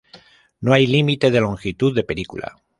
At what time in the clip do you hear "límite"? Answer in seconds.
0.87-1.29